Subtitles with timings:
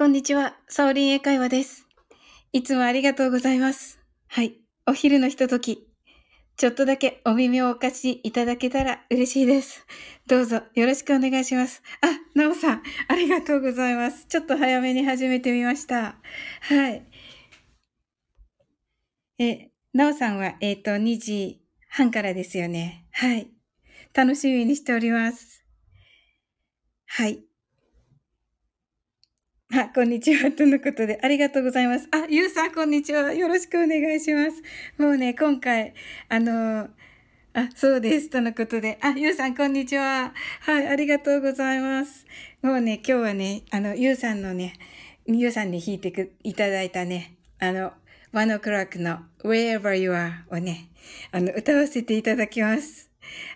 [0.00, 1.86] こんにちは、サオリン英会話です。
[2.54, 4.00] いつもありがとうございます。
[4.28, 4.56] はい。
[4.86, 5.86] お昼のひととき、
[6.56, 9.86] ちょっとだけお耳をお貸しいただけたら嬉しいです。
[10.26, 11.82] どうぞよろしくお願いします。
[12.00, 14.24] あ、なおさん、ありがとうございます。
[14.24, 16.16] ちょっと早めに始めてみました。
[16.62, 17.04] はい。
[19.38, 21.60] え、なおさんは、えっ、ー、と、2時
[21.90, 23.04] 半からですよね。
[23.12, 23.50] はい。
[24.14, 25.62] 楽しみにしております。
[27.04, 27.49] はい。
[29.72, 30.50] あ、こんにちは。
[30.50, 32.08] とのことで、ありがとうございます。
[32.10, 33.32] あ、ゆうさん、こんにちは。
[33.32, 34.60] よろしくお願いします。
[34.98, 35.94] もうね、今回、
[36.28, 36.88] あの
[37.54, 38.30] あ、そうです。
[38.30, 38.98] とのことで。
[39.00, 40.34] あ、ゆうさん、こんにちは。
[40.62, 42.26] はい、ありがとうございます。
[42.62, 44.72] もうね、今日はね、あの、ゆうさんのね、
[45.28, 47.92] ゆうさんに弾いてくいただいたね、あの、
[48.32, 50.88] ワノクラックの Wherever You Are をね、
[51.30, 53.08] あの、歌わせていただきます。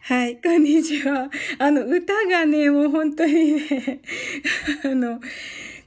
[0.03, 1.29] はい、こんにちは。
[1.59, 4.01] あの、歌がね、もう本当にね、
[4.85, 5.21] あの、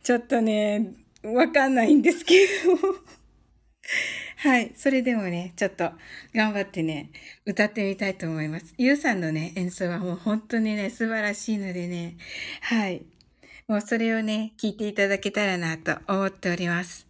[0.08, 2.78] ちょっとね、わかんないんですけど。
[4.40, 4.72] はい。
[4.74, 5.92] それでもね、ちょっと
[6.34, 7.10] 頑張ってね、
[7.46, 8.74] 歌ってみたいと思います。
[8.78, 12.16] ゆうさんのね、演奏はもう本当にね、素晴らしいのでね、
[12.62, 13.04] はい。
[13.68, 17.06] もうそれをね、聞いていただけたらなと思っております。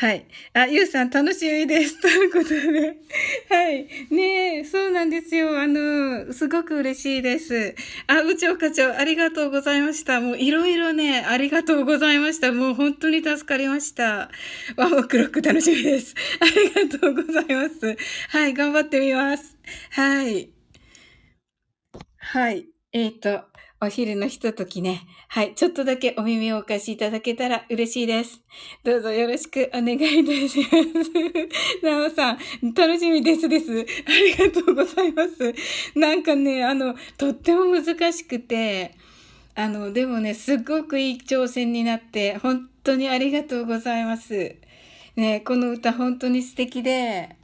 [0.00, 0.26] はい。
[0.54, 2.00] あ、ゆうさん楽しみです。
[2.00, 2.96] ということで。
[3.50, 3.86] はい。
[4.10, 5.60] ねえ、そうなんですよ。
[5.60, 7.74] あの、すごく嬉しいです。
[8.06, 10.22] あ、部長課長、ありがとうございました。
[10.22, 12.50] もういろいろね、ありがとうございました。
[12.50, 14.30] もう本当に助かりました。
[14.76, 16.14] ワンオクロック楽しみです。
[16.40, 17.98] ありがとうございます。
[18.30, 19.54] はい、頑張ってみます。
[19.90, 20.48] はい。
[22.16, 22.66] はい。
[22.94, 23.44] えっ、ー、と、
[23.82, 25.02] お昼のひとときね。
[25.32, 25.54] はい。
[25.54, 28.40] ちょっとだけお耳をお貸しいただけたら嬉しいです。
[28.82, 30.70] どうぞよろしくお願いいたしま
[31.80, 31.86] す。
[31.86, 33.70] なおさん、楽しみですです。
[33.70, 35.54] ありがとうございます。
[35.96, 38.96] なんかね、あの、とっても難しくて、
[39.54, 44.56] あの、でもね、すっごくいい挑戦になって、本当にありがとうございます。
[45.14, 47.36] ね、この歌本当に素敵で、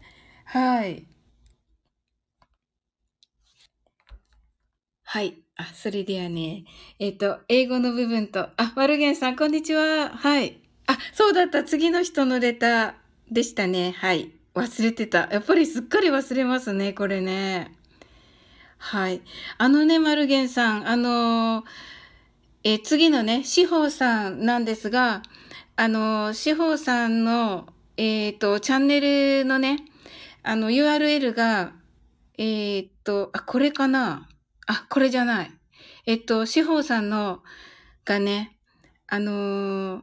[0.45, 1.07] はい。
[5.05, 5.46] はい。
[5.59, 6.65] あ、それではね、
[6.99, 10.11] えっ、と、英語の部分と、あ、ワルゲンさん、こんにちは。
[10.11, 10.59] はい。
[10.87, 11.65] あ、そうだった。
[11.65, 12.95] 次の人のレター
[13.31, 13.95] でしたね。
[13.97, 14.33] はい。
[14.55, 15.29] 忘れてた。
[15.33, 17.75] やっぱりすっかり忘れますね、これね。
[18.77, 19.23] はい。
[19.57, 21.65] あのね、マルゲンさん、あのー、
[22.65, 25.23] え次のね、司法さんなんですが、
[25.77, 29.01] あのー、司法さんの、えっ、ー、と、チャンネ
[29.41, 29.79] ルのね、
[30.43, 31.73] あの、URL が、
[32.37, 34.29] えっ、と、あ、これかな
[34.67, 35.53] あ、これじゃない。
[36.07, 37.43] えっと、志保さんの、
[38.05, 38.59] がね、
[39.09, 40.03] あのー、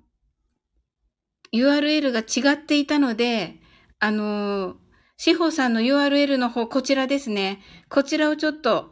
[1.53, 3.61] URL が違っていたので、
[3.99, 4.75] あのー、
[5.17, 7.61] 志保さんの URL の方、こちらですね。
[7.89, 8.91] こちらをちょっと、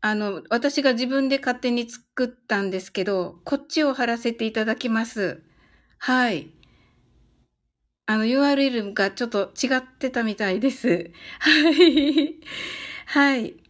[0.00, 5.42] あの、私が自分で勝手に作ったんですけど、こっちを貼らせていただきます。
[5.98, 6.50] はい。
[8.06, 11.10] あの URL がちょっと違ってたみたいです。
[11.40, 12.40] はい。
[13.06, 13.63] はい。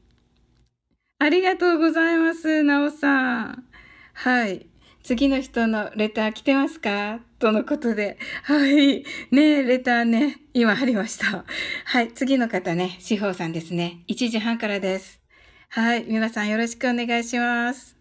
[1.24, 3.64] ありがとうございます、なおさん。
[4.12, 4.66] はい。
[5.02, 7.18] 次の人のレター来てますか？
[7.38, 8.18] とのことで。
[8.42, 9.06] はい。
[9.30, 11.46] ねレターね、今貼りました。
[11.86, 12.12] はい。
[12.12, 14.04] 次の方ね、志保さんですね。
[14.06, 15.22] 1時半からです。
[15.70, 16.04] はい。
[16.04, 17.96] 皆さんよろしくお願いします。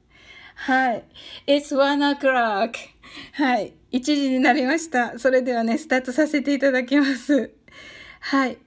[0.56, 1.06] はい。
[1.48, 2.74] It's one o'clock.
[3.36, 3.74] はい。
[3.94, 5.18] 1時になりました。
[5.18, 7.54] それではね、スタートさせていただきます。
[8.20, 8.58] はい。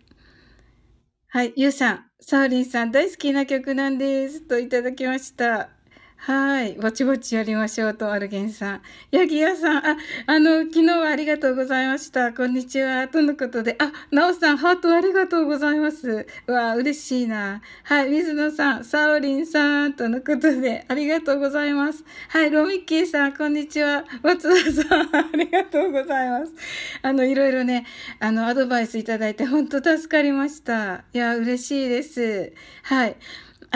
[1.28, 1.52] はい。
[1.56, 4.42] ゆうさん、サーリンさん大好きな曲なんです。
[4.42, 5.75] といただきました。
[6.16, 6.72] はい。
[6.72, 8.82] ぼちぼちやりましょうと、アルゲンさん。
[9.12, 9.96] ヤギヤさん、あ、
[10.26, 12.32] あの、昨日はありがとうございました。
[12.32, 13.06] こんにちは。
[13.06, 16.26] とのことで、あ、ナオさん、ハートありがとうございます。
[16.46, 17.60] うわ、嬉しいな。
[17.84, 18.08] はい。
[18.10, 22.02] 水野さん、サオリンさん、とのことで、ありがとうございます。
[22.28, 22.50] はい。
[22.50, 24.04] ロミッキーさん、こんにちは。
[24.22, 26.52] 松田さん、ありがとうございます。
[27.02, 27.86] あの、いろいろね、
[28.18, 31.04] あの、アドバイスいただいて、本当助かりました。
[31.12, 32.52] いや、嬉しいです。
[32.82, 33.16] はい。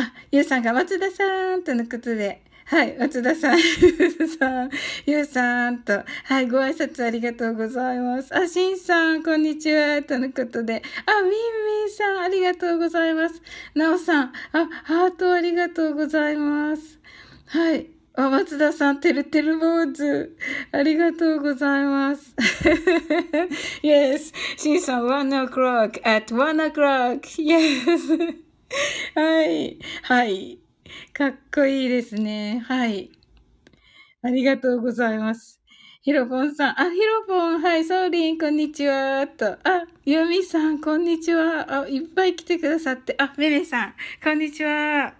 [0.00, 4.70] あ、ゆうさんが松田さんとのことで、はい、松田さん、ゆうさん、
[5.04, 8.34] ゆうさんと、はい、ご挨拶ありがとうございます。
[8.34, 13.42] あ、しんさん、こんにちは、とのことで、あ、みんみんさん、ありがとうございます。
[13.74, 16.98] なおさん、あ、ハートありがとうございます。
[17.46, 17.88] はい。
[18.14, 20.34] あ、松田さん、てるてる坊主。
[20.72, 22.34] ありがとうございます。
[23.82, 24.32] yes.
[24.56, 27.20] しんさん、one o'clock at one o'clock.
[27.36, 28.49] Yes.
[29.14, 29.78] はい。
[30.02, 30.58] はい。
[31.12, 32.62] かっこいいですね。
[32.66, 33.10] はい。
[34.22, 35.60] ありがとうございます。
[36.02, 36.80] ヒロポンさん。
[36.80, 37.60] あ、ヒロポン。
[37.60, 37.84] はい。
[37.84, 39.26] ソーリン、こんにちは。
[39.26, 39.52] と。
[39.64, 41.82] あ、ユミさん、こんにちは。
[41.82, 43.14] あ、いっぱい来てくださって。
[43.18, 45.14] あ、メメさん、こんにちは。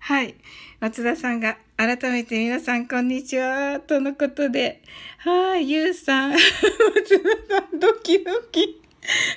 [0.00, 0.34] はい。
[0.80, 3.80] 松田さんが改めて皆さんこんにちは。
[3.80, 4.82] とのことで。
[5.18, 6.30] はい、ゆうさん。
[6.32, 8.80] 松田さん、ドキドキ。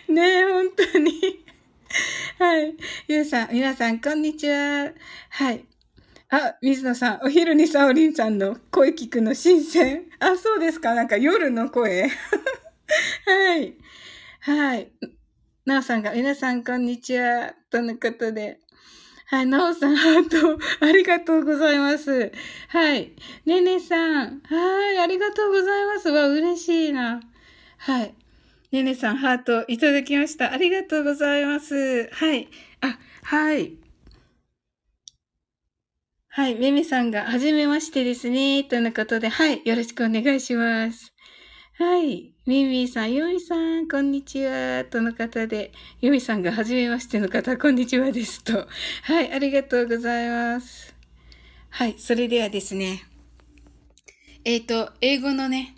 [0.09, 1.44] ねえ、本当に。
[2.39, 2.75] はい。
[3.07, 4.91] ゆうさん、皆さんこんにちは。
[5.29, 5.65] はい。
[6.29, 10.05] あ、水野さん、お昼にサオリンさんの声聞くの新鮮。
[10.19, 10.93] あ、そうですか。
[10.93, 12.09] なんか夜の声。
[13.25, 13.75] はい。
[14.41, 14.91] はい。
[15.65, 17.53] なおさんが、皆さんこんにちは。
[17.69, 18.59] とのことで。
[19.27, 22.31] はい、なおさん、ハート、ありがとうございます。
[22.67, 23.15] はい。
[23.45, 26.09] ねねさん、はい、ありがとうございます。
[26.09, 27.21] わ、嬉しいな。
[27.77, 28.13] はい。
[28.75, 30.51] ねねさん、ハートいただきました。
[30.51, 32.09] ありがとうございます。
[32.11, 32.49] はい。
[32.81, 33.77] あ、はい。
[36.27, 36.55] はい。
[36.55, 38.65] めめさんが、はじめましてですね。
[38.65, 39.61] とのことで、はい。
[39.63, 41.13] よろしくお願いします。
[41.77, 42.33] はい。
[42.45, 44.83] ミミさん、ユミさん、こんにちは。
[44.83, 48.67] との方で、ユミさんが初めましての方、こんにちはですと。
[49.03, 50.93] はい、ありがとうございます。
[51.69, 53.05] はい、それではですね。
[54.43, 55.75] えっ、ー、と、英語のね、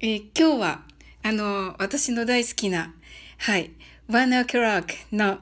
[0.00, 0.91] えー、今日は、
[1.24, 2.94] あの、私の大好きな、
[3.38, 3.70] はい、
[4.08, 5.38] One O'Clock の、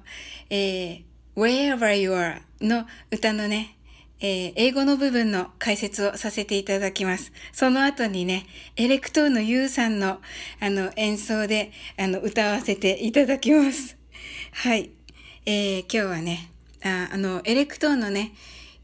[0.51, 1.03] えー、
[1.37, 3.77] Wherever You Are の歌のね、
[4.21, 7.33] えー、英語の部分の解説をさせていただきます。
[7.53, 8.45] その後にね、
[8.77, 10.21] エレクトーンのユウさんの、
[10.61, 13.97] あの、演奏で、あの、歌わせていただきます。
[14.53, 14.91] はい。
[15.47, 16.51] えー、今日はね、
[16.85, 18.33] ああの、エレクトーンのね、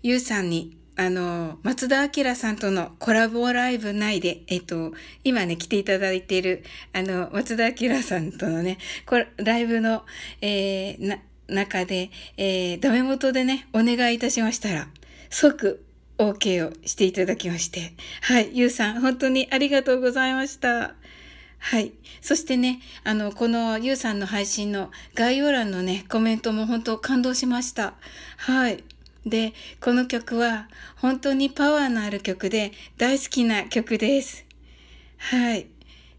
[0.03, 4.93] ユウさんに、あの、松田明さんとのコラボライブ内で、えっと、
[5.25, 6.65] 今ね、来ていただいている、
[6.95, 10.05] あの、松田明さんとのね、こ、ライブの、
[10.41, 14.89] えー、な、中で、えー、ダメ元でね、お願いいたしましたら、
[15.29, 15.85] 即
[16.19, 17.93] OK をしていただきまして。
[18.23, 18.51] はい。
[18.55, 20.95] ゆうさん、本当にありがとうございました。
[21.59, 21.93] はい。
[22.21, 27.95] そしてね、あの、このゆうさんの配信の概要欄のね、コメントも本当感動しました。
[28.39, 28.83] はい。
[29.27, 34.45] で、この曲は本当にパワーのある曲で大好きな曲です。
[35.19, 35.67] はい。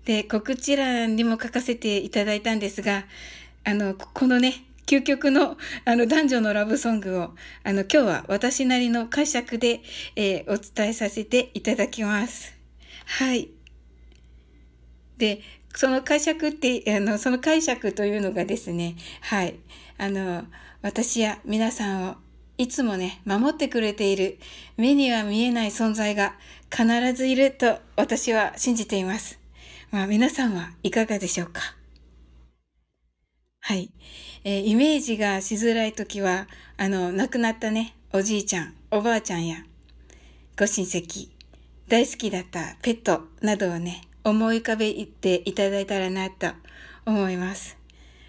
[0.03, 3.05] で、告知欄にも書かせていただいたんですが、
[3.63, 9.81] あの、このね、究極のあの男女のラブソングをあの今日は私なりの解釈で、
[10.15, 12.53] えー、お伝えさせていただきます。
[13.05, 13.49] はい。
[15.17, 15.41] で、
[15.75, 19.55] その解釈って、あの、その解釈というのがですね、はい。
[19.97, 20.45] あの、
[20.81, 22.15] 私や皆さんを
[22.57, 24.39] いつもね、守ってくれている
[24.77, 26.35] 目には見えない存在が
[26.71, 29.39] 必ずいると私は信じています。
[29.91, 31.61] まあ皆さんはいかがでしょうか？
[33.59, 33.91] はい。
[34.43, 39.57] えー、イメージがしづらいときは、あの、亡くなったね、おじいちゃん、おばあちゃんや、
[40.57, 41.29] ご親戚、
[41.87, 46.47] 大好きだったペットなどをね、思い浮かべていただいたらなと
[47.05, 47.77] 思います。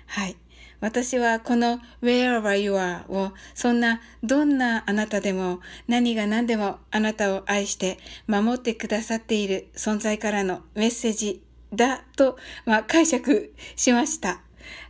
[0.06, 0.36] はい。
[0.80, 2.74] 私はこの Wherever You?
[2.74, 11.42] Are をそんなどんなあなたでも何が何でもあなたを愛して守ってくださっている存在からのメッセージ
[11.74, 14.40] だと、まあ、解釈しました。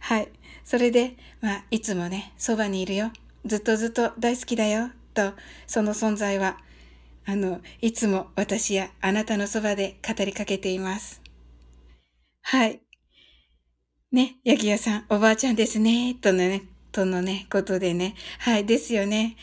[0.00, 0.28] はい。
[0.64, 3.10] それで、まあ、いつもね、そばにいるよ。
[3.44, 4.90] ずっとずっと大好きだよ。
[5.14, 5.32] と、
[5.66, 6.58] その存在は、
[7.24, 11.20] あの、いつも私やあなたのそばで語りかけています。
[12.42, 12.80] はい。
[14.10, 16.62] ね、ヤギ屋さん、おばあちゃんですね、とのね、
[16.92, 18.14] とのね、ことでね。
[18.38, 19.36] はい、ですよね。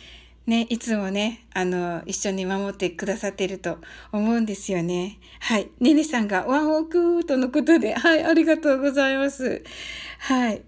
[0.48, 3.78] ね、いつもね、あの、一緒に守ってくださってると
[4.12, 5.20] 思うんですよね。
[5.40, 5.70] はい。
[5.80, 9.64] ねねさんがワンオークとのことで、はい、ありがとうございます。
[10.18, 10.64] はい。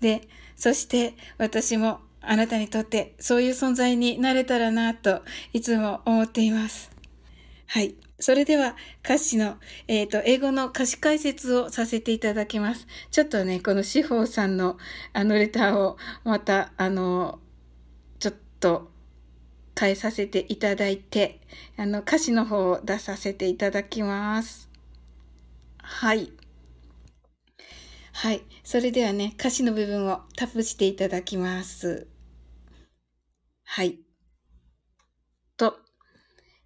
[0.00, 0.26] で、
[0.56, 5.20] そして私もあなたにとってそういう存在になれたらなと
[5.52, 6.90] いつも思っています。
[7.66, 7.96] はい。
[8.18, 9.56] それでは歌詞の、
[9.88, 12.86] えっ、ー、と、英語の歌詞解説をさせていただきます。
[13.10, 14.78] ちょっとね、この志保さんの
[15.12, 17.40] あのレターをまた、あの、
[18.18, 18.90] ちょっと
[19.78, 21.40] 変えさせていただいて、
[21.76, 24.70] あの、歌詞の方を出させていただきます。
[25.82, 26.32] はい。
[28.12, 28.42] はい。
[28.64, 32.06] それではね、歌詞の部分をタップしていただきます。
[33.64, 34.05] はい。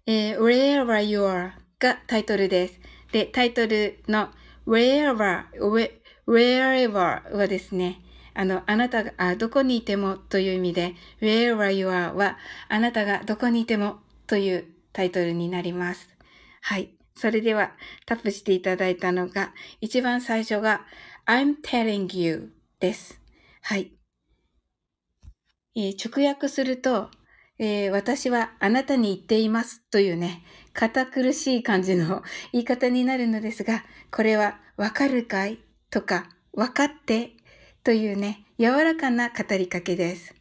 [0.05, 2.79] えー、wherever you are がタイトルです。
[3.11, 4.29] で、タイトルの
[4.65, 5.45] wherever,
[6.27, 8.01] wherever はですね、
[8.33, 12.37] あの、あなたが、あ、どこにいてもという意味で、wherever you are は、
[12.69, 16.09] あなたがどこにいてもというタイトルになります。
[16.61, 16.91] はい。
[17.15, 17.73] それでは、
[18.05, 20.85] タップしていただいたのが、一番最初が、
[21.27, 23.19] I'm telling you です。
[23.61, 23.91] はい。
[25.75, 27.09] えー、直訳すると、
[27.63, 35.59] えー、私はあなたに言っていますというね、堅苦しい感じの言い方になるのですが、これはわかるかい
[35.91, 37.33] とか、わかって
[37.83, 40.33] というね、柔らかな語りかけです。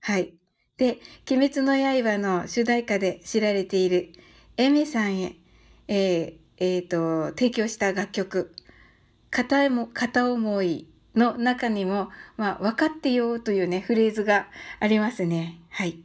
[0.00, 0.32] はい。
[0.78, 0.98] で、
[1.30, 4.14] 鬼滅の刃の主題歌で知られている
[4.56, 5.36] エメさんへ、
[5.88, 8.54] えー、えー、と、提供した楽曲、
[9.30, 14.46] 片も、片思いの中にも、まあ、分かってよというね、フレーズが
[14.80, 15.60] ありますね。
[15.68, 16.02] はい。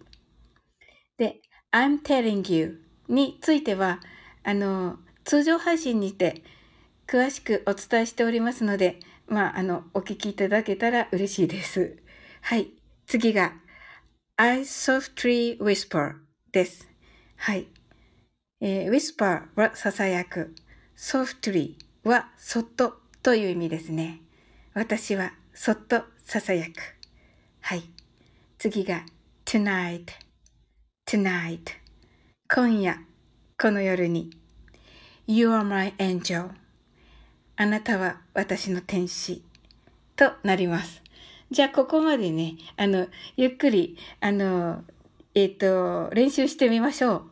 [1.72, 4.00] I'm telling you については、
[4.44, 6.44] あの、通常配信にて
[7.08, 11.98] 詳しくお伝えしておりますので、まあ、あの、お聞きいただけたら嬉しいです。
[12.42, 12.72] はい。
[13.06, 13.54] 次が、
[14.38, 16.16] I softly whisper
[16.52, 16.88] です。
[17.36, 17.68] はい。
[18.62, 20.56] えー、whisper は囁く。
[20.98, 24.22] softly はそっとという意味ですね。
[24.74, 26.80] 私はそっと囁く。
[27.62, 27.84] はい。
[28.58, 29.04] 次が
[29.46, 30.06] tonight,
[31.08, 31.62] tonight
[32.54, 33.00] 今夜、
[33.58, 34.30] この夜に
[35.26, 36.50] You are my angel
[37.56, 39.42] あなたは私の天使
[40.18, 41.02] となります。
[41.50, 44.84] じゃあ、ここまでね、あの、ゆっくり、あの、
[45.34, 47.24] えっ、ー、と、練習してみましょう。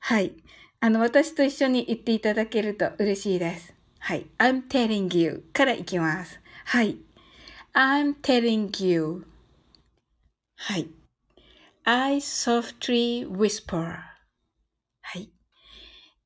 [0.00, 0.32] はい。
[0.80, 3.72] あの、私と一緒に言っていただけると嬉しいです。
[4.00, 4.26] はい。
[4.38, 6.40] I'm telling you からいきます。
[6.64, 6.96] はい。
[7.72, 9.24] I'm telling you.
[10.56, 10.88] はい。
[11.84, 13.98] I softly whisper.
[15.00, 15.32] はい。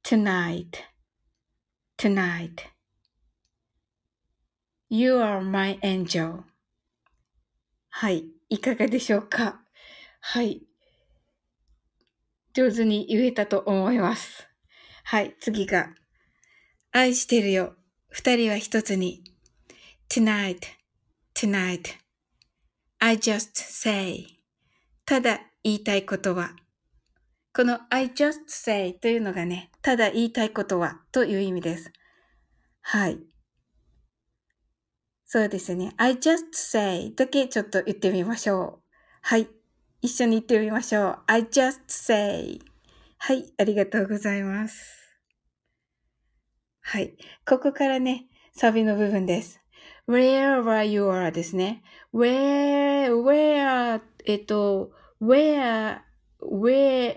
[0.04, 0.66] tonight,
[1.96, 2.66] tonight.
[4.90, 6.42] You are my angel.
[7.88, 8.26] はい。
[8.50, 9.62] いかがでしょうか
[10.20, 10.60] はい。
[12.52, 14.46] 上手に言えたと思います。
[15.04, 15.34] はい。
[15.40, 15.88] 次が。
[16.92, 17.74] 愛してるよ。
[18.10, 19.24] 二人は一つに。
[20.10, 20.60] tonight,
[21.34, 21.96] tonight.
[22.98, 24.35] I just say.
[25.06, 26.50] ただ言いたいことは。
[27.54, 31.92] この I just say というのがね、ただ言いたいことはという意味です。
[32.82, 33.20] はい。
[35.24, 35.94] そうですね。
[35.96, 38.92] I just say だけちょっと言ってみましょう。
[39.22, 39.48] はい。
[40.02, 41.18] 一緒に言ってみましょう。
[41.28, 42.58] I just say
[43.18, 43.52] はい。
[43.58, 44.76] ありがとうございます。
[46.80, 47.16] はい。
[47.46, 49.60] ここからね、サビの部分です。
[50.08, 51.82] wherever you are ですね。
[52.12, 54.92] where, where, えっと、
[55.22, 55.98] where,
[56.42, 57.16] where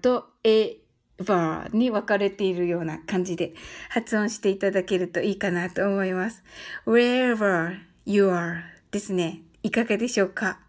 [0.00, 3.52] と ever に分かれているような感じで
[3.90, 6.42] 発音していただけるといいかなと思います。
[6.86, 9.42] wherever you are ですね。
[9.62, 10.60] いかがでしょうか？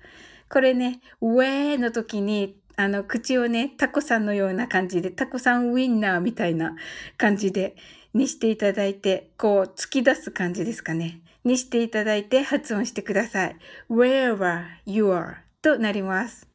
[0.49, 6.75] これね、where の時にあの、口をね、タコさんのような感じで、タコさんウィンナーみたいな
[7.17, 7.75] 感じで、
[8.13, 11.21] にしていただいて、こう、突き出す感じですかね。
[11.43, 13.55] にしていただいて発音してください。
[13.89, 16.47] wherever you are となります。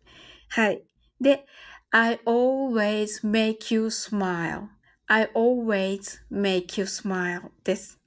[0.49, 0.83] はい。
[1.21, 1.47] で、
[1.91, 8.01] I always make you smile.I always make you smile です。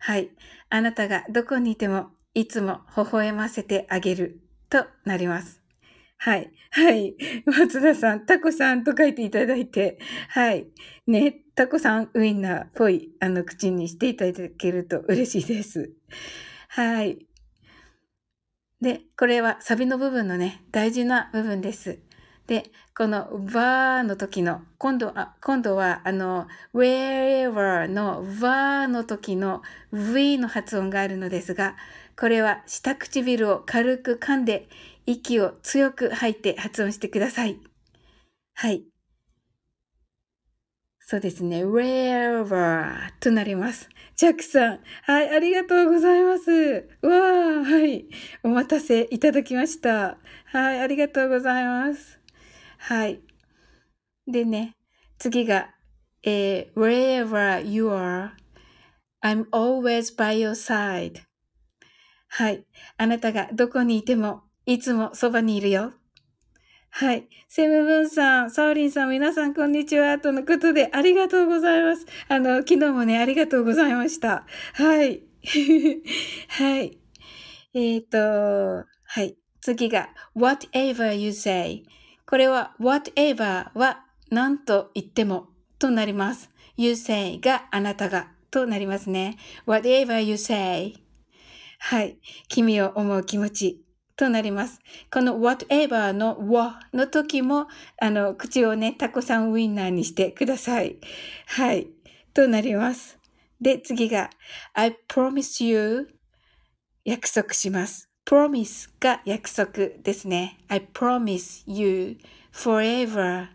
[0.00, 0.30] はい。
[0.68, 5.62] あなたがどこにいてもいつも微笑ませてあげるとなります。
[6.18, 6.50] はい。
[6.70, 7.14] はい。
[7.46, 9.98] 松田さん、タコさんと書いていただいて、
[10.28, 10.66] はい。
[11.06, 15.92] ね、タコさん、ウインナーっぽい、あの、口にしていただけると嬉しいです。
[16.68, 17.26] はい。
[18.80, 21.98] で、これはサビの部分のね、大事な部分です。
[22.46, 31.76] で、この va の時の、今度は、今度は、あの、wherever の va の時の v の発音があるのですが、
[32.18, 34.68] これは下唇を軽く噛んで
[35.06, 37.60] 息を強く吐いて発音してください。
[38.54, 38.95] はい。
[41.08, 41.64] そうですね。
[41.64, 43.88] wherever となります。
[44.16, 44.80] ジャックさん。
[45.04, 46.50] はい、ありがとうございます。
[47.00, 48.06] わー、はい。
[48.42, 50.18] お待たせいただきました。
[50.46, 52.18] はい、ありがとうございます。
[52.78, 53.20] はい。
[54.26, 54.74] でね、
[55.16, 55.76] 次が、
[56.24, 58.30] えー、wherever you are,
[59.22, 61.20] I'm always by your side.
[62.26, 62.66] はい。
[62.96, 65.92] あなたがどこにいてもいつもそばにいるよ。
[66.98, 67.28] はい。
[67.46, 70.18] セムブンさん、サオリンさん、皆さん、こんにちは。
[70.18, 72.06] とのことで、ありがとうございます。
[72.26, 74.46] あの、昨日もね、ありがとうございました。
[74.72, 75.20] はい。
[76.48, 76.98] はい。
[77.74, 79.36] えっ、ー、と、はい。
[79.60, 81.82] 次が、whatever you say。
[82.26, 86.48] これは、whatever は何と言ってもとなります。
[86.78, 89.36] you say があなたがとなりますね。
[89.66, 90.94] whatever you say。
[91.78, 92.16] はい。
[92.48, 93.85] 君を思う気持ち。
[94.16, 94.80] となります。
[95.12, 97.68] この whatever の wa の時も、
[98.00, 100.96] あの、口をね、タコさんウィンナーにしてください。
[101.46, 101.88] はい。
[102.32, 103.18] となります。
[103.60, 104.30] で、次が、
[104.72, 106.08] I promise you
[107.04, 108.08] 約束します。
[108.26, 110.58] promise が約束ですね。
[110.68, 112.18] I promise you
[112.52, 113.48] forever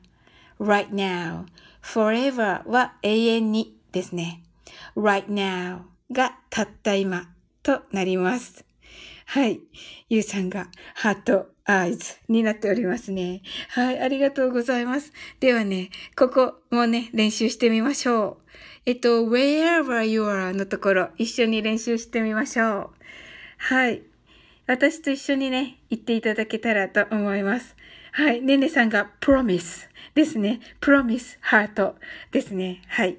[0.59, 1.45] right now.
[1.83, 4.43] forever は永遠にですね。
[4.95, 7.29] right now がたった今
[7.63, 8.70] となります。
[9.33, 9.61] はい。
[10.09, 13.43] ゆうさんがハート eyes になっておりますね。
[13.69, 15.13] はい、ありがとうございます。
[15.39, 18.49] ではね、ここもね、練習してみましょう。
[18.85, 22.89] えっと、wherever you are のところ、一緒に練習してみましょう。
[23.57, 24.01] はい。
[24.67, 27.77] 私と一緒にね、言っていただけたらと思います。
[28.11, 28.41] はい。
[28.41, 30.59] ねねさんが promise ですね。
[30.81, 31.93] promise heart
[32.33, 32.81] ですね。
[32.89, 33.17] はい。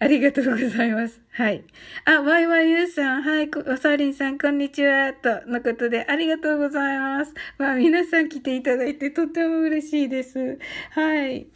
[0.00, 1.20] ありがとうございます。
[1.32, 1.64] はい。
[2.04, 7.34] あ、ワイワイユーさん、はい、おさりんさん、こんにちは、とのことで、ありがとうございます。
[7.58, 10.58] まあ、皆さん来ていただいてとても嬉しいです。
[10.92, 11.48] はい。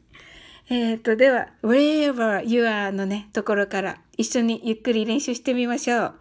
[0.69, 6.15] えっ、ー、と、では、wherever you are のね、ところから一緒にゆっくり練習してみましょう。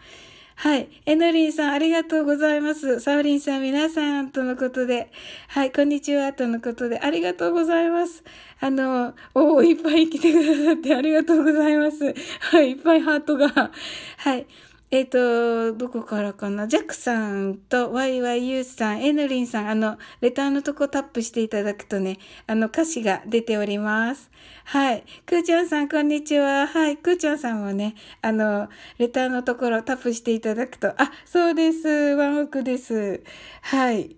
[0.55, 0.89] はい。
[1.05, 3.00] エノリンさん、ありがとうございます。
[3.00, 5.12] サウリンさん、皆さん、とのことで。
[5.48, 7.00] はい、こんにちは、とのことで。
[7.00, 8.24] ありがとうございます。
[8.60, 12.13] あの、おお、いっぱい来てくださってありがとうございます。
[12.39, 13.72] はい、いっぱいハートが。
[14.17, 14.46] はい。
[14.93, 16.67] えっ、ー、と、どこからかな？
[16.67, 24.29] ジャックさんとワイワイユーさん、エヌリンさん、あの、レターのとこタップしていただくとね、あの、歌詞が出ております。
[24.65, 25.05] はい。
[25.25, 26.67] くーちゃんさん、こんにちは。
[26.67, 26.98] はい。
[26.98, 28.67] くーちゃんさんもね、あの、
[28.98, 31.88] レターのところタップしていただくと、あ、そうです。
[31.88, 33.24] ワンオクです。
[33.62, 34.17] はい。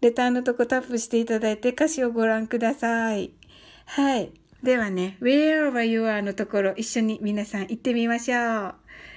[0.00, 3.32] レターのとこタップしていただいて歌詞をご覧ください。
[3.84, 4.32] はい。
[4.62, 8.74] ではね、wherever you are のところ一緒に皆さん行ってみましょう。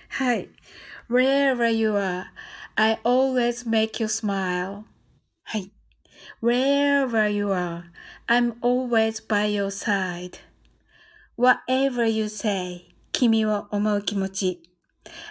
[0.10, 0.50] はい。
[1.09, 2.27] Wherever you are,
[2.77, 4.85] I always make you smile.
[5.45, 5.71] はい。
[6.43, 7.85] Wherever you are,
[8.27, 10.39] I'm always by your side.
[11.37, 14.63] Whatever you say, 君を思う気持ち。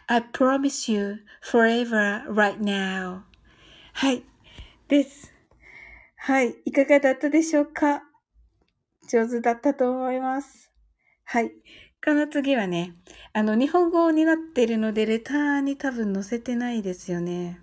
[0.07, 3.21] I promise you forever right now.
[3.93, 4.23] はい。
[4.87, 5.33] です。
[6.17, 6.55] はい。
[6.65, 8.03] いかがだったでしょうか
[9.09, 10.71] 上手だったと思います。
[11.23, 11.51] はい。
[12.06, 12.94] この次はね、
[13.32, 17.60] あの、日本語になってるので、レターに多分載せてないですよね。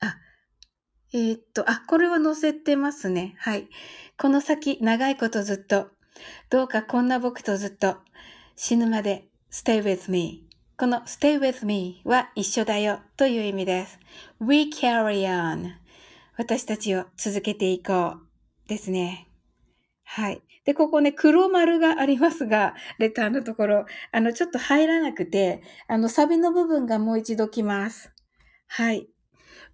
[0.00, 0.16] あ、
[1.12, 3.36] えー、っと、あ、これは載せてますね。
[3.38, 3.68] はい。
[4.18, 5.86] この先、長いことずっと、
[6.50, 7.98] どうかこんな僕とずっと、
[8.56, 10.48] 死ぬまで stay with me。
[10.76, 14.00] この stay with me は一緒だよという意味です。
[14.40, 15.74] we carry on。
[16.36, 18.68] 私たちを続けていこう。
[18.68, 19.28] ですね。
[20.02, 20.42] はい。
[20.68, 28.12] で、ここね、黒丸がありますが、レターのところ、あの、ちょっと入らなくて、あの、サビの部分がもう一度来ます。
[28.66, 29.08] はい。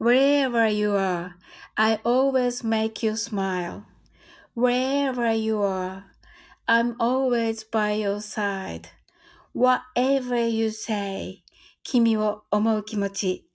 [0.01, 1.31] Wherever you are,
[1.75, 3.83] I always make you smile.
[4.57, 6.05] Wherever you are,
[6.69, 8.83] I'm always by your side.
[9.53, 11.43] Whatever you say,
[11.83, 13.49] 君を思う気持ち。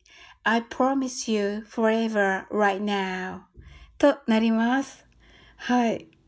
[0.44, 3.44] I promise you forever right now.
[3.98, 5.06] となります。
[5.56, 6.19] はい。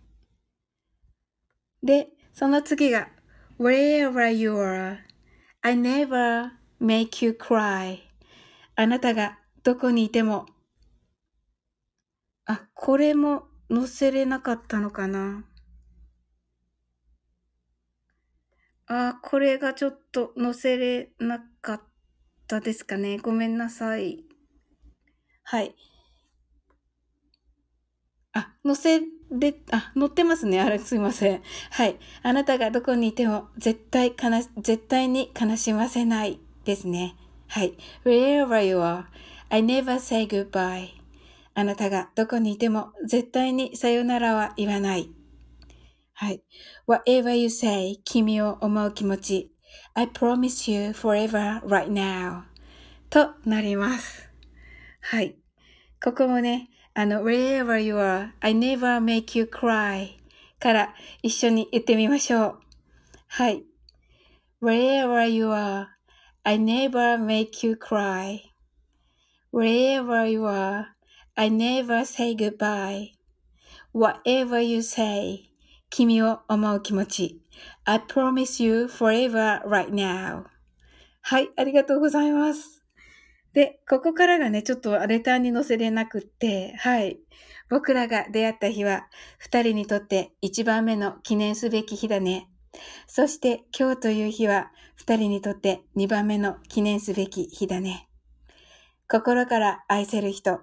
[1.84, 3.10] で、その次が
[3.60, 4.98] Wherever you are,
[5.62, 6.50] I never
[6.82, 8.00] make you cry.
[8.76, 10.48] あなたがどこにいても。
[12.46, 15.46] あ、これも載せれなかったのかな。
[18.88, 21.82] あ、これがちょっと載せれなかっ
[22.48, 23.20] たですかね。
[23.20, 24.26] ごめんなさい。
[25.44, 25.76] はい。
[28.34, 30.60] あ、載せで、あ、載ってますね。
[30.60, 31.42] あれ、すいません。
[31.72, 31.98] はい。
[32.22, 37.16] あなたがどこにいても絶対悲し、絶対に悲しませないですね。
[37.48, 37.78] はい。
[38.04, 39.06] wherever you are,
[39.50, 40.90] I never say goodbye.
[41.54, 45.10] あなたがどこにいても絶対にさよならは言わない。
[46.14, 46.44] はい。
[46.88, 49.52] whatever you say, 君を思う気持ち。
[49.94, 52.44] I promise you forever right now.
[53.10, 54.30] となります。
[55.02, 55.38] はい。
[56.04, 60.18] ここもね、あの、wherever you are, I never make you cry
[60.60, 62.60] から一緒に言ってみましょう。
[63.28, 63.64] はい。
[64.62, 65.88] wherever you are,
[66.44, 68.44] I never make you cry.
[69.52, 70.88] Wherever you are,
[71.36, 73.14] I never say goodbye.
[73.94, 75.50] Whatever you say,
[75.90, 77.42] 君を思う気持ち。
[77.86, 80.46] I promise you forever right now.
[81.22, 82.81] はい、ありがとうございます。
[83.54, 87.20] で、ここからがね、ちょっとレターに載せれなくって、はい。
[87.70, 92.50] 僕らが出会った日は、二人にとって一番目の記念すべき日だね。
[93.08, 98.08] そして今日という日は、二人にとって二番目の記念すべき日だね。
[99.10, 100.62] 心から愛せる人、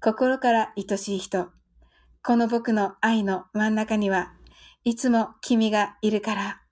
[0.00, 1.48] 心から愛しい人、
[2.22, 4.32] この僕の愛の真ん中には、
[4.84, 6.63] いつも君がいるから。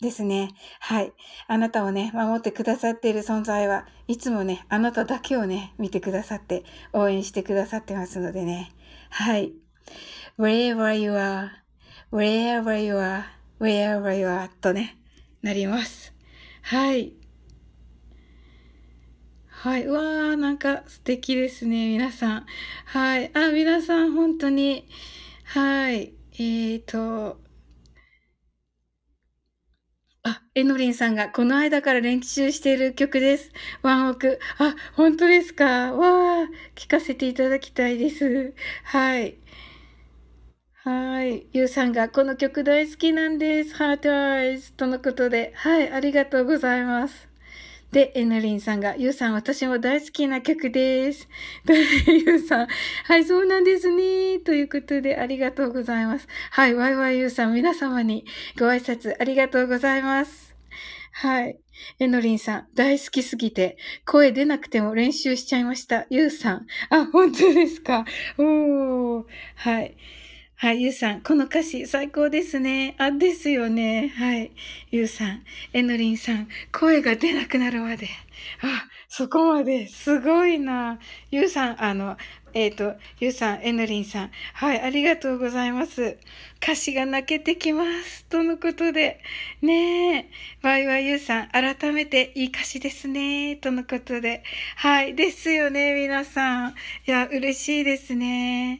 [0.00, 0.50] ですね。
[0.80, 1.12] はい。
[1.46, 8.72] あなたをね、守ってくださっている存在はいつもね、あなただけをね、見てくださって、応援してくださってますのでね。
[9.10, 9.54] はい。
[10.38, 11.50] wherever you are,
[12.12, 13.24] wherever you are,
[13.58, 14.98] wherever you are とね、
[15.42, 16.12] なります。
[16.62, 17.14] はい。
[19.48, 19.86] はい。
[19.86, 22.46] うわー、なんか素敵ですね、皆さん。
[22.84, 23.30] はい。
[23.34, 24.86] あ、皆さん、本当に。
[25.44, 26.12] はい。
[26.34, 27.40] えーと、
[30.28, 33.52] あ、エノリンさんがこの間から練習している曲です。
[33.82, 34.40] ワンオク。
[34.58, 35.92] あ、本当ですか？
[35.92, 38.52] わあ、聞かせていただきたいです。
[38.82, 39.36] はい。
[40.82, 41.46] はい。
[41.52, 43.76] ゆうさんがこの曲大好きなんです。
[43.76, 45.52] ハートアイズとのことで。
[45.54, 45.92] はい。
[45.92, 47.28] ありがとうございます。
[47.92, 51.28] で、エナリンさんが、ゆうさん、私も大好きな曲です。
[52.06, 52.66] ゆうさん、
[53.04, 54.40] はい、そうなんですね。
[54.40, 56.26] ということで、ありがとうございます。
[56.50, 58.24] はい、ワイワイゆうさん、皆様に
[58.58, 60.56] ご挨拶ありがとうございます。
[61.12, 61.58] はい。
[61.98, 66.06] えのりんさん、大好きすぎて、声出なくても練習しちゃいました。
[66.10, 66.66] ゆうさん。
[66.90, 68.04] あ、本当ですか。
[68.36, 69.24] おー。
[69.54, 69.96] はい。
[70.58, 72.94] はい、ゆうさん、この歌詞最高ですね。
[72.96, 74.08] あ、ですよね。
[74.16, 74.52] はい。
[74.90, 75.42] ゆうさん、
[75.74, 78.08] えのりんさん、声が出なくなるまで。
[78.62, 79.86] あ、そこまで。
[79.86, 80.98] すごいな。
[81.30, 82.16] ゆうさん、あの、
[82.54, 84.30] えっ、ー、と、ゆうさん、えのりんさん。
[84.54, 86.16] はい、ありがとうございます。
[86.62, 88.24] 歌詞が泣けてきます。
[88.24, 89.20] とのことで。
[89.60, 90.30] ねえ。
[90.62, 93.56] わいわいゆうさん、改めていい歌詞ですね。
[93.56, 94.42] とのことで。
[94.76, 96.70] はい、ですよね、皆さん。
[96.70, 98.78] いや、嬉しいですね。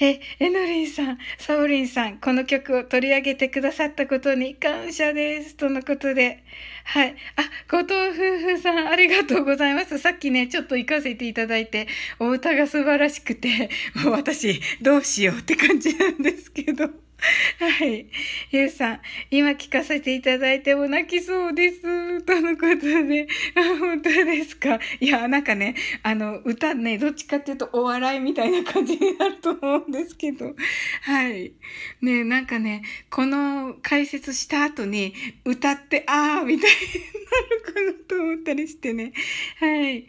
[0.00, 5.54] え、えのりんさん、サオリンさん、この曲を取り上げてくださったことに感謝です。
[5.54, 6.42] とのことで。
[6.84, 7.14] はい。
[7.36, 9.98] あ、後藤夫婦さん、ありがとうございます。
[9.98, 11.86] さっきね、ちょっと行かせていただいて、
[12.18, 13.70] お歌が素晴らしくて、
[14.04, 17.03] もう私、どうしようって感じなんですけど。
[17.58, 18.06] はい。
[18.50, 19.00] ゆうさん、
[19.30, 22.22] 今聞かせていただいても泣きそうです。
[22.22, 23.28] とのことで。
[23.78, 24.78] 本当ですか？
[25.00, 30.54] いや、なんかね、あの、歌ね、どっちかっていうとお笑いみたいな感じになると思うんですけど。
[31.02, 31.52] はい。
[32.02, 36.76] ね、なんかね、この解説した後に、歌って、あーみたいに
[37.74, 39.12] なるかなと思ったりしてね。
[39.60, 40.06] はい。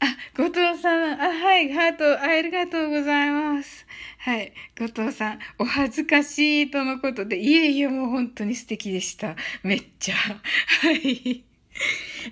[0.00, 0.06] あ、
[0.36, 3.86] 後藤さん、あ、はい、ハート、ありがとうございます。
[4.18, 4.52] はい。
[4.78, 9.36] 後藤さん、お恥ずかしいとのことで、いえいえ、もう本当に素敵でした。
[9.62, 10.14] めっちゃ。
[10.16, 11.44] はい。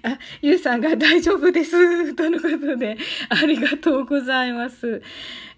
[0.03, 2.14] あ、ゆうさんが大丈夫です。
[2.14, 2.98] とのことで、
[3.31, 5.03] ありがとうございます。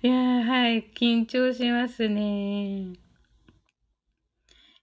[0.03, 0.85] いやはい。
[0.95, 2.92] 緊張しますね。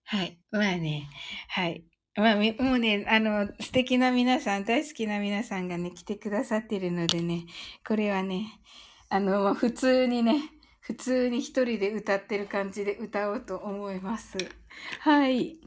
[0.05, 0.38] はい。
[0.51, 1.07] まあね。
[1.49, 1.83] はい。
[2.15, 7.45] まあ、もうね、あの、素敵な皆さん、大好きな皆さんがね、来てくださってるのでね、
[7.88, 8.60] これはね、
[9.10, 10.39] あの、普通にね、
[10.80, 14.38] 普通に一人で歌ってる感じで歌おうと思います。
[14.99, 15.58] はい。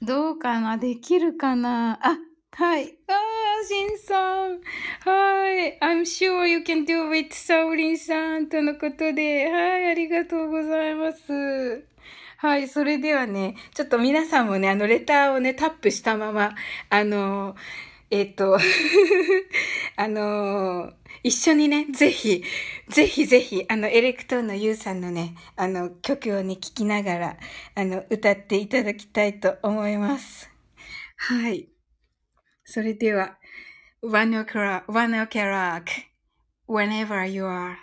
[0.00, 0.78] どうかな？
[0.78, 1.98] できるかな？
[2.00, 2.16] あ、
[2.52, 2.96] はい。
[3.08, 3.12] あ
[3.60, 4.60] あ、しんさん。
[5.00, 5.78] はい。
[5.80, 8.48] I'm sure you can do it, サオリンさん。
[8.48, 9.50] とのことで。
[9.50, 9.86] はい。
[9.86, 11.84] ありがとうございます。
[12.36, 12.68] はい。
[12.68, 16.54] それではね、ちょっと皆さんもね、あの、レターをね、タップしたまま、
[16.88, 17.56] あの、
[18.10, 18.58] えっ、と、
[19.96, 20.92] あの
[21.24, 22.44] 一緒にね、ぜひ、
[22.88, 27.36] ぜひぜひ、あの、エレクトーンのユウさんのね、あの、曲をね、聴きながら、
[27.74, 30.48] あの、歌っていただきたいと思います。
[31.16, 31.68] はい。
[32.64, 33.38] それでは、
[34.00, 36.04] Vano Kerak,
[36.66, 37.78] whenever you are.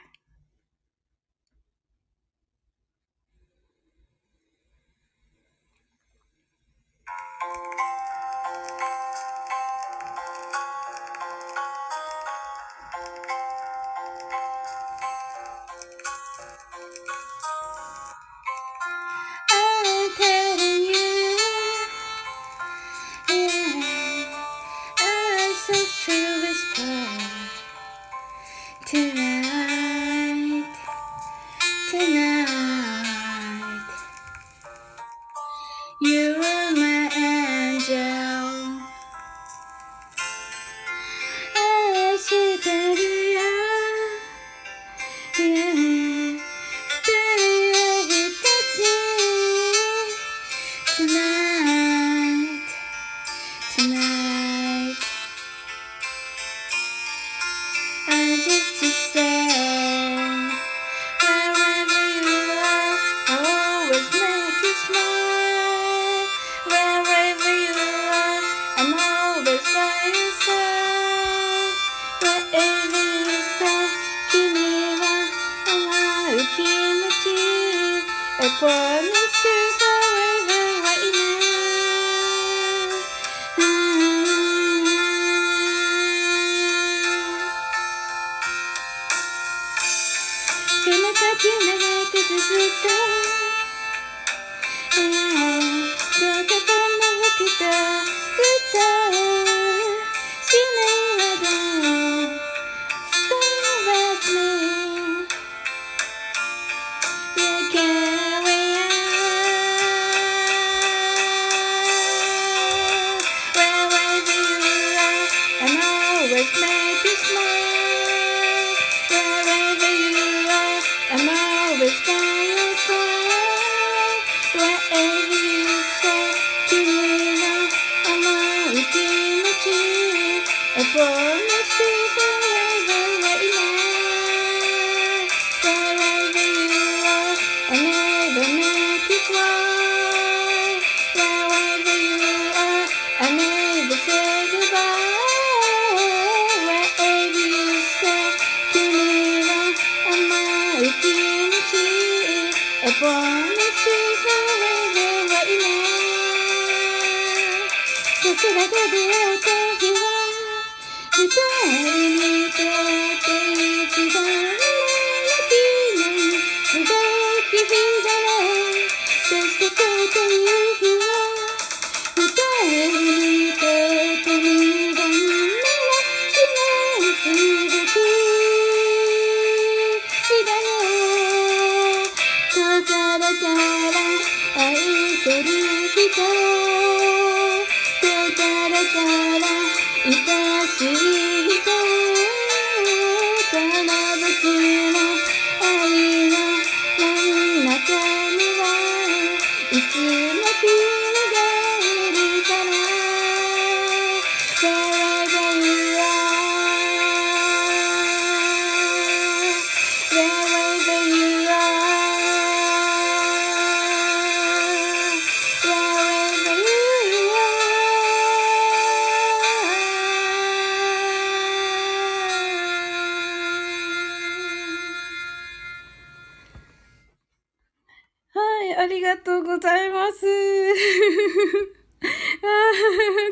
[189.04, 189.25] か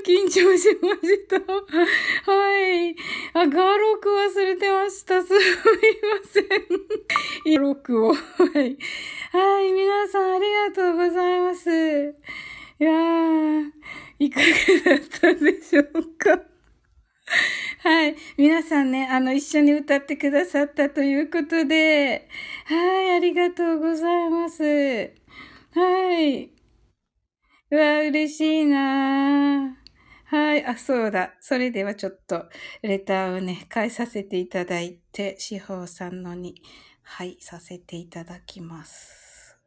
[0.05, 1.39] 緊張しました。
[2.31, 2.95] はい。
[3.33, 5.23] あ、ガロク忘れてました。
[5.23, 7.55] すみません。
[7.55, 8.13] ガロクを。
[8.13, 8.15] は
[8.61, 8.77] い。
[9.31, 11.69] はい、皆さんありがとうございます。
[12.79, 13.71] いやー、
[14.19, 15.85] いかがだったでしょう
[16.17, 16.43] か
[17.83, 18.15] はい。
[18.37, 22.29] 皆さんね、あの、一緒に歌ってくださったということで、
[22.65, 24.63] はい、ありがとうございます。
[24.63, 26.49] はい。
[27.71, 29.82] うわ、嬉しいな
[30.33, 30.65] はい。
[30.65, 31.35] あ、そうだ。
[31.41, 32.49] それではちょっと、
[32.81, 36.55] レターをね、返させていただいて、志保さんのに、
[37.03, 39.59] はい、させていただきます。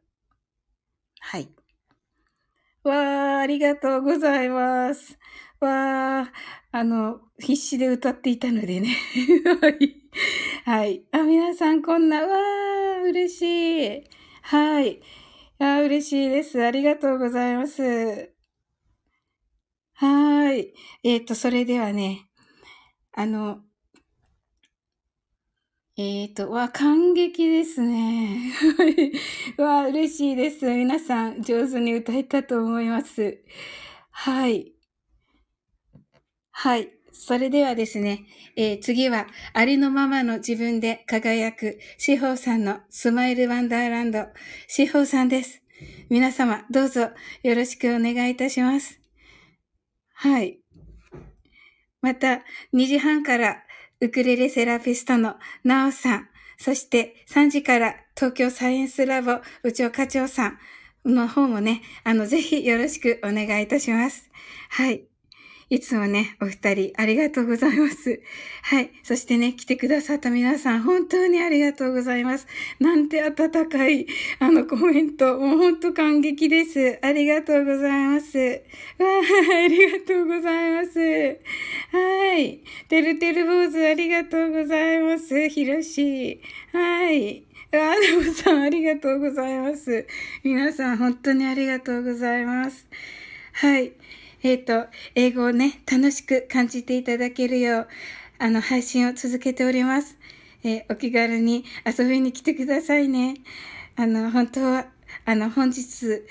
[1.21, 1.47] はい。
[2.83, 5.17] わー、ありがとうございます。
[5.61, 6.27] わー、
[6.73, 8.89] あの、必死で歌っていたのでね。
[10.65, 11.05] はい。
[11.13, 14.03] あ、皆さんこんな、わー、嬉しい。
[14.41, 15.01] はい。
[15.59, 16.61] あ、嬉しいです。
[16.61, 18.36] ありがとうございます。
[19.99, 20.73] はーい。
[21.03, 22.29] えっ、と、それではね、
[23.13, 23.61] あの、
[25.97, 28.53] えっ、と、わ、感激ですね。
[29.57, 30.67] わ、嬉しいです。
[30.67, 33.43] 皆さん、上手に歌えたと思います。
[34.11, 34.75] はい。
[36.51, 36.91] はい。
[37.11, 44.27] それではですね、えー次は、ありのままの自分で輝く、志保さんのスマイルワンダーランド、
[44.67, 45.63] 志保さんです。
[46.09, 47.09] 皆様、どうぞ
[47.41, 49.06] よろしくお願いいたします。
[50.19, 50.59] はい。
[52.01, 52.41] また、
[52.73, 53.57] 2時半から、
[54.01, 60.57] ウクレレセラピストのナオさん、そして3時から東京サイエンスラボ部長課長さ
[61.05, 64.31] んの方もね、あの、ぜひよろしくお願いいたします。
[64.69, 65.07] はい。
[65.69, 68.21] いつもね、お二人ありがとうございます。
[68.63, 68.89] はい。
[69.03, 72.47] そしてね、来てくださった皆さん、本当にありがとうございます。
[72.79, 74.07] なんて温かい、
[74.39, 76.99] あの、コメント、もう本当感激です。
[77.01, 78.37] ありがとうございます。
[78.37, 80.99] わあ、ありがとうございます。
[80.99, 82.59] はい。
[82.87, 85.49] てるてる坊主、ありがとうございます。
[85.49, 86.39] ひろし。
[86.71, 87.43] はい。
[87.73, 90.07] あ、でもさん、ありがとうございます。
[90.45, 92.87] 皆さん、本当にありがとうございます。
[93.51, 93.91] はい。
[94.43, 97.87] えっ、と、英語をね、楽しく感じていただけるよう、
[98.39, 100.17] あの、配信を続けております。
[100.63, 103.35] えーお気軽に遊びに来てくださいね。
[103.95, 104.87] あの、本当は、
[105.25, 106.23] あの、本日、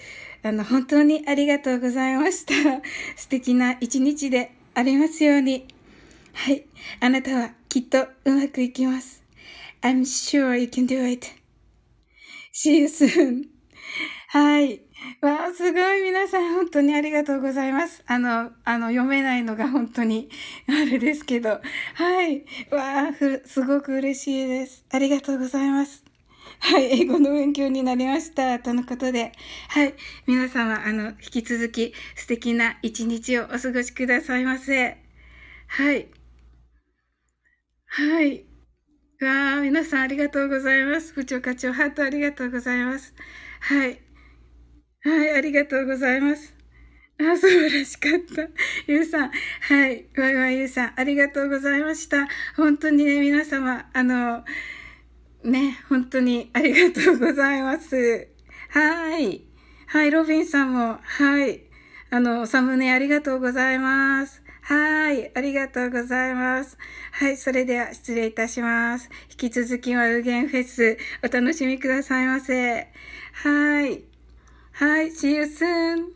[0.43, 2.55] あの、本当にありがとうございました。
[3.17, 5.67] 素敵な一日でありますように。
[6.33, 6.65] はい。
[7.01, 9.23] あなたはきっとうまくいきます。
[9.83, 11.27] I'm sure you can do it.
[12.53, 13.49] See you soon.
[14.29, 14.86] はい。
[15.21, 18.03] わあ、すごい皆さん本当にありがとうございます。
[18.07, 20.29] あの、あの、読めないのが本当に
[20.69, 21.61] あれですけど。
[21.95, 22.45] はい。
[22.71, 23.13] わあ、
[23.45, 24.85] すごく嬉しいです。
[24.91, 26.05] ありがとうございます。
[26.61, 27.03] はい。
[27.03, 28.59] 英語の勉強になりました。
[28.59, 29.33] とのことで。
[29.69, 29.95] はい。
[30.27, 34.97] 皆様、あの、引き続き素敵な一日をお過ごしくださいませ。
[35.69, 36.09] はい。
[37.87, 38.45] はい。
[39.21, 41.13] わあ、皆さんありがとうございます。
[41.15, 43.15] 部長課長、ハートありがとうございます。
[43.61, 44.06] はい。
[45.07, 46.53] はい、ありがとうございます。
[47.21, 48.49] あ、素晴らしかった。
[48.89, 49.31] ゆうさん。
[49.31, 50.05] はい。
[50.19, 50.93] わいわいゆうさん。
[50.97, 52.27] ありがとうございました。
[52.57, 54.45] 本当にね、皆様、あの、
[55.45, 58.27] ね、本当にありがとうございます。
[58.71, 59.45] はい。
[59.87, 61.63] はい、ロビンさんも、はい。
[62.11, 64.43] あの、サムネありがとうございます。
[64.63, 65.31] はい。
[65.37, 66.77] ありがとうございます。
[67.13, 67.37] はい。
[67.37, 69.09] それでは失礼いたします。
[69.31, 72.89] 引き続きは有限フェス、お楽しみくださいませ。
[73.35, 74.16] はい。
[74.79, 75.07] はい。
[75.07, 76.13] See you soon.